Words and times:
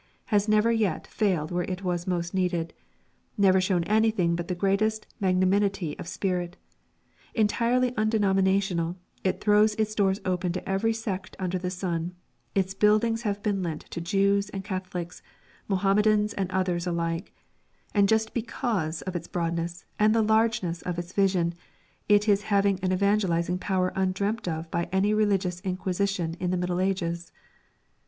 has 0.33 0.47
never 0.47 0.71
yet 0.71 1.05
failed 1.05 1.51
where 1.51 1.61
it 1.65 1.83
was 1.83 2.07
most 2.07 2.33
needed, 2.33 2.73
never 3.37 3.61
shown 3.61 3.83
anything 3.83 4.35
but 4.35 4.47
the 4.47 4.55
greatest 4.55 5.05
magnanimity 5.19 5.95
of 5.99 6.07
spirit. 6.07 6.57
Entirely 7.35 7.95
undenominational, 7.95 8.95
it 9.23 9.39
throws 9.39 9.75
its 9.75 9.93
doors 9.93 10.19
open 10.25 10.51
to 10.51 10.67
every 10.67 10.91
sect 10.91 11.35
under 11.37 11.59
the 11.59 11.69
sun, 11.69 12.15
its 12.55 12.73
buildings 12.73 13.21
have 13.21 13.43
been 13.43 13.61
lent 13.61 13.81
to 13.91 14.01
Jews 14.01 14.49
and 14.49 14.63
Catholics, 14.63 15.21
Mohammedans 15.67 16.33
and 16.33 16.49
others 16.49 16.87
alike; 16.87 17.31
and 17.93 18.09
just 18.09 18.33
because 18.33 19.03
of 19.03 19.15
its 19.15 19.27
broadness 19.27 19.85
and 19.99 20.15
the 20.15 20.23
largeness 20.23 20.81
of 20.81 20.97
its 20.97 21.13
vision 21.13 21.53
it 22.09 22.27
is 22.27 22.41
having 22.49 22.79
an 22.79 22.91
evangelising 22.91 23.59
power 23.59 23.93
undreamt 23.95 24.47
of 24.47 24.71
by 24.71 24.89
any 24.91 25.13
religious 25.13 25.59
inquisition 25.59 26.35
of 26.41 26.49
the 26.49 26.57
Middle 26.57 26.79
Ages. 26.81 27.31